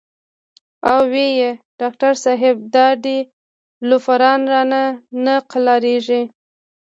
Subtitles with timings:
[0.91, 1.49] او وې ئې"
[1.79, 3.19] ډاکټر صېب د اډې
[3.87, 4.81] لوفران رانه
[5.23, 6.21] نۀ قلاریږي